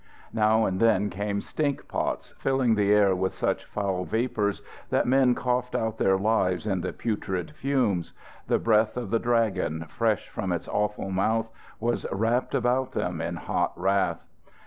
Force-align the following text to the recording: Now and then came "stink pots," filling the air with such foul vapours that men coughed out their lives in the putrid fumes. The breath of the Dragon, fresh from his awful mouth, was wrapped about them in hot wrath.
Now 0.33 0.65
and 0.65 0.79
then 0.79 1.11
came 1.11 1.41
"stink 1.41 1.87
pots," 1.87 2.33
filling 2.39 2.73
the 2.73 2.91
air 2.91 3.15
with 3.15 3.33
such 3.35 3.65
foul 3.65 4.03
vapours 4.03 4.63
that 4.89 5.05
men 5.05 5.35
coughed 5.35 5.75
out 5.75 5.99
their 5.99 6.17
lives 6.17 6.65
in 6.65 6.81
the 6.81 6.91
putrid 6.91 7.51
fumes. 7.51 8.11
The 8.47 8.57
breath 8.57 8.97
of 8.97 9.11
the 9.11 9.19
Dragon, 9.19 9.85
fresh 9.89 10.27
from 10.27 10.49
his 10.49 10.67
awful 10.67 11.11
mouth, 11.11 11.51
was 11.79 12.07
wrapped 12.11 12.55
about 12.55 12.93
them 12.93 13.21
in 13.21 13.35
hot 13.35 13.79
wrath. 13.79 14.25